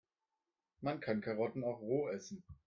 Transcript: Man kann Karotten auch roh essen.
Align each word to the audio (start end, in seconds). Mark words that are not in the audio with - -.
Man 0.81 0.99
kann 0.99 1.21
Karotten 1.21 1.63
auch 1.63 1.79
roh 1.79 2.07
essen. 2.09 2.43